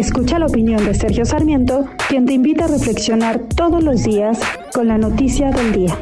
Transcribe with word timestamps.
Escucha 0.00 0.38
la 0.38 0.46
opinión 0.46 0.82
de 0.86 0.94
Sergio 0.94 1.26
Sarmiento, 1.26 1.86
quien 2.08 2.24
te 2.24 2.32
invita 2.32 2.64
a 2.64 2.68
reflexionar 2.68 3.38
todos 3.54 3.84
los 3.84 4.02
días 4.02 4.38
con 4.72 4.88
la 4.88 4.96
noticia 4.96 5.50
del 5.50 5.72
día. 5.72 5.94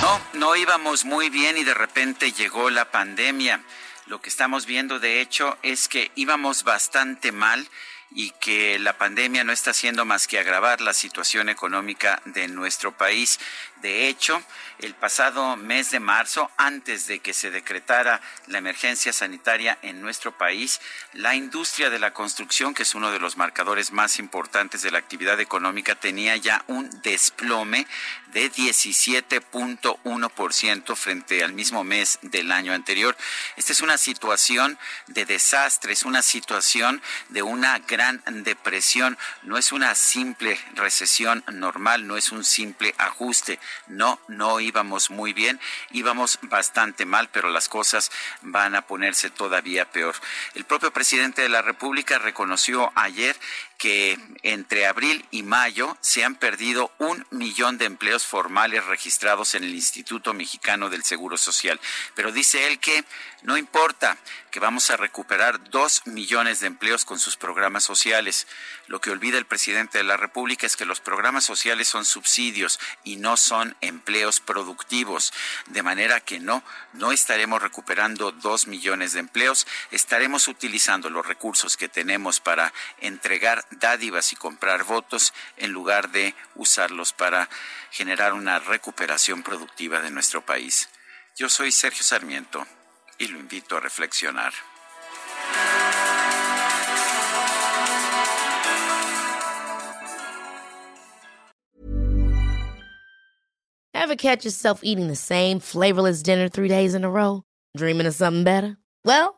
No, 0.00 0.20
no 0.34 0.54
íbamos 0.54 1.04
muy 1.04 1.28
bien 1.28 1.58
y 1.58 1.64
de 1.64 1.74
repente 1.74 2.30
llegó 2.30 2.70
la 2.70 2.88
pandemia. 2.88 3.60
Lo 4.06 4.20
que 4.20 4.28
estamos 4.28 4.64
viendo, 4.64 5.00
de 5.00 5.20
hecho, 5.20 5.58
es 5.64 5.88
que 5.88 6.12
íbamos 6.14 6.62
bastante 6.62 7.32
mal 7.32 7.66
y 8.10 8.30
que 8.32 8.78
la 8.78 8.96
pandemia 8.96 9.44
no 9.44 9.52
está 9.52 9.72
haciendo 9.72 10.04
más 10.04 10.26
que 10.26 10.38
agravar 10.38 10.80
la 10.80 10.94
situación 10.94 11.48
económica 11.48 12.22
de 12.24 12.48
nuestro 12.48 12.96
país. 12.96 13.38
De 13.82 14.08
hecho, 14.08 14.42
el 14.78 14.94
pasado 14.94 15.56
mes 15.56 15.90
de 15.90 16.00
marzo, 16.00 16.50
antes 16.56 17.06
de 17.06 17.20
que 17.20 17.34
se 17.34 17.50
decretara 17.50 18.20
la 18.46 18.58
emergencia 18.58 19.12
sanitaria 19.12 19.78
en 19.82 20.00
nuestro 20.00 20.36
país, 20.36 20.80
la 21.12 21.34
industria 21.34 21.90
de 21.90 21.98
la 21.98 22.12
construcción, 22.12 22.74
que 22.74 22.84
es 22.84 22.94
uno 22.94 23.10
de 23.10 23.20
los 23.20 23.36
marcadores 23.36 23.92
más 23.92 24.18
importantes 24.18 24.82
de 24.82 24.90
la 24.90 24.98
actividad 24.98 25.40
económica, 25.40 25.94
tenía 25.94 26.36
ya 26.36 26.64
un 26.66 26.90
desplome 27.02 27.86
de 28.32 28.52
17.1% 28.52 30.96
frente 30.96 31.44
al 31.44 31.52
mismo 31.52 31.84
mes 31.84 32.18
del 32.22 32.50
año 32.52 32.72
anterior. 32.72 33.16
Esta 33.56 33.72
es 33.72 33.80
una 33.80 33.98
situación 33.98 34.78
de 35.06 35.24
desastre, 35.24 35.92
es 35.92 36.04
una 36.04 36.22
situación 36.22 37.02
de 37.30 37.42
una 37.42 37.78
gran 37.80 37.97
depresión, 38.26 39.18
no 39.42 39.58
es 39.58 39.72
una 39.72 39.94
simple 39.94 40.58
recesión 40.74 41.44
normal, 41.52 42.06
no 42.06 42.16
es 42.16 42.32
un 42.32 42.44
simple 42.44 42.94
ajuste 42.98 43.58
no, 43.86 44.20
no 44.28 44.60
íbamos 44.60 45.10
muy 45.10 45.32
bien, 45.32 45.60
íbamos 45.90 46.38
bastante 46.42 47.04
mal, 47.04 47.28
pero 47.32 47.50
las 47.50 47.68
cosas 47.68 48.10
van 48.42 48.74
a 48.74 48.82
ponerse 48.82 49.30
todavía 49.30 49.90
peor. 49.90 50.14
El 50.54 50.64
propio 50.64 50.92
presidente 50.92 51.42
de 51.42 51.48
la 51.48 51.62
República 51.62 52.18
reconoció 52.18 52.92
ayer 52.94 53.36
que 53.78 54.18
entre 54.42 54.86
abril 54.86 55.24
y 55.30 55.44
mayo 55.44 55.96
se 56.00 56.24
han 56.24 56.34
perdido 56.34 56.90
un 56.98 57.24
millón 57.30 57.78
de 57.78 57.84
empleos 57.84 58.26
formales 58.26 58.84
registrados 58.84 59.54
en 59.54 59.62
el 59.62 59.74
Instituto 59.74 60.34
Mexicano 60.34 60.90
del 60.90 61.04
Seguro 61.04 61.38
Social. 61.38 61.80
Pero 62.14 62.32
dice 62.32 62.66
él 62.66 62.80
que 62.80 63.04
no 63.42 63.56
importa, 63.56 64.18
que 64.50 64.58
vamos 64.58 64.90
a 64.90 64.96
recuperar 64.96 65.70
dos 65.70 66.02
millones 66.06 66.58
de 66.58 66.66
empleos 66.66 67.04
con 67.04 67.20
sus 67.20 67.36
programas 67.36 67.84
sociales. 67.84 68.48
Lo 68.88 69.00
que 69.00 69.10
olvida 69.10 69.38
el 69.38 69.46
presidente 69.46 69.98
de 69.98 70.04
la 70.04 70.16
República 70.16 70.66
es 70.66 70.76
que 70.76 70.84
los 70.84 71.00
programas 71.00 71.44
sociales 71.44 71.86
son 71.86 72.04
subsidios 72.04 72.80
y 73.04 73.16
no 73.16 73.36
son 73.36 73.76
empleos 73.80 74.40
productivos. 74.40 75.32
De 75.66 75.84
manera 75.84 76.18
que 76.18 76.40
no, 76.40 76.64
no 76.94 77.12
estaremos 77.12 77.62
recuperando 77.62 78.32
dos 78.32 78.66
millones 78.66 79.12
de 79.12 79.20
empleos, 79.20 79.68
estaremos 79.92 80.48
utilizando 80.48 81.08
los 81.10 81.24
recursos 81.24 81.76
que 81.76 81.88
tenemos 81.88 82.40
para 82.40 82.72
entregar 83.00 83.64
dádivas 83.70 84.32
y 84.32 84.36
comprar 84.36 84.84
votos 84.84 85.32
en 85.56 85.72
lugar 85.72 86.10
de 86.10 86.34
usarlos 86.54 87.12
para 87.12 87.48
generar 87.90 88.32
una 88.32 88.58
recuperación 88.58 89.42
productiva 89.42 90.00
de 90.00 90.10
nuestro 90.10 90.44
país. 90.44 90.88
Yo 91.36 91.48
soy 91.48 91.72
Sergio 91.72 92.02
Sarmiento 92.02 92.66
y 93.18 93.28
lo 93.28 93.38
invito 93.38 93.76
a 93.76 93.80
reflexionar. 93.80 94.52
Ever 103.94 104.16
catch 104.16 104.44
yourself 104.44 104.80
eating 104.82 105.08
the 105.08 105.16
same 105.16 105.60
flavorless 105.60 106.22
dinner 106.22 106.48
three 106.48 106.68
days 106.68 106.94
in 106.94 107.04
a 107.04 107.10
row? 107.10 107.42
Dreaming 107.76 108.06
of 108.06 108.14
something 108.14 108.42
better? 108.42 108.78
Well, 109.04 109.37